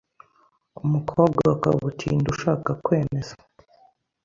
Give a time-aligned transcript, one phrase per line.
[0.83, 3.33] Umukobwa wa kabutindi ushaka kwemeza